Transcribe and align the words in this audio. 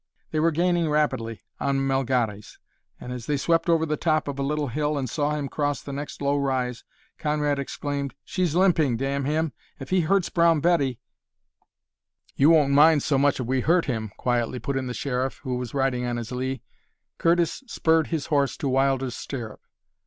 They 0.31 0.39
were 0.39 0.49
gaining 0.49 0.89
rapidly 0.89 1.43
on 1.59 1.77
Melgares 1.85 2.57
and, 2.99 3.13
as 3.13 3.27
they 3.27 3.37
swept 3.37 3.69
over 3.69 3.85
the 3.85 3.97
top 3.97 4.27
of 4.27 4.39
a 4.39 4.41
little 4.41 4.69
hill 4.69 4.97
and 4.97 5.07
saw 5.07 5.35
him 5.35 5.47
cross 5.47 5.83
the 5.83 5.93
next 5.93 6.23
low 6.23 6.37
rise, 6.39 6.83
Conrad 7.19 7.59
exclaimed, 7.59 8.15
"She's 8.23 8.55
limping, 8.55 8.97
damn 8.97 9.25
him! 9.25 9.53
If 9.79 9.91
he 9.91 10.01
hurts 10.01 10.29
Brown 10.31 10.59
Betty" 10.59 10.97
"You 12.35 12.49
won't 12.49 12.73
mind 12.73 13.03
so 13.03 13.19
much 13.19 13.39
if 13.39 13.45
we 13.45 13.61
hurt 13.61 13.85
him," 13.85 14.09
quietly 14.17 14.57
put 14.57 14.75
in 14.75 14.87
the 14.87 14.95
Sheriff, 14.95 15.37
who 15.43 15.57
was 15.57 15.75
riding 15.75 16.03
on 16.03 16.17
his 16.17 16.31
lee. 16.31 16.63
Curtis 17.19 17.63
spurred 17.67 18.07
his 18.07 18.25
horse 18.25 18.57
to 18.57 18.67
Wilder's 18.69 19.15
stirrup. 19.15 19.61